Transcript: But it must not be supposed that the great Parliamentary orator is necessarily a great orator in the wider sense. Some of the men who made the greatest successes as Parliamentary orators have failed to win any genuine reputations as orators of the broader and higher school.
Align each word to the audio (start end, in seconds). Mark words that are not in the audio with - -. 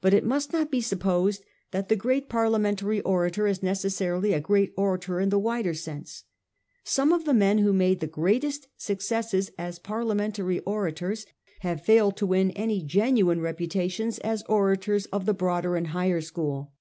But 0.00 0.14
it 0.14 0.22
must 0.24 0.52
not 0.52 0.70
be 0.70 0.80
supposed 0.80 1.44
that 1.72 1.88
the 1.88 1.96
great 1.96 2.28
Parliamentary 2.28 3.00
orator 3.00 3.48
is 3.48 3.60
necessarily 3.60 4.32
a 4.32 4.38
great 4.40 4.72
orator 4.76 5.18
in 5.18 5.30
the 5.30 5.38
wider 5.40 5.74
sense. 5.74 6.22
Some 6.84 7.12
of 7.12 7.24
the 7.24 7.34
men 7.34 7.58
who 7.58 7.72
made 7.72 7.98
the 7.98 8.06
greatest 8.06 8.68
successes 8.76 9.50
as 9.58 9.80
Parliamentary 9.80 10.60
orators 10.60 11.26
have 11.62 11.84
failed 11.84 12.16
to 12.18 12.26
win 12.26 12.52
any 12.52 12.84
genuine 12.84 13.40
reputations 13.40 14.20
as 14.20 14.44
orators 14.44 15.06
of 15.06 15.26
the 15.26 15.34
broader 15.34 15.74
and 15.74 15.88
higher 15.88 16.20
school. 16.20 16.72